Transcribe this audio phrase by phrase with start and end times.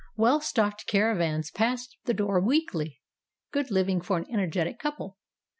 [0.17, 3.01] Well stocked caravans pass the door weekly.
[3.51, 5.19] Good living for an energetic couple.